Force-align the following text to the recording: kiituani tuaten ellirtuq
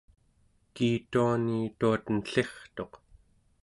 kiituani 0.73 1.59
tuaten 1.79 2.19
ellirtuq 2.31 2.91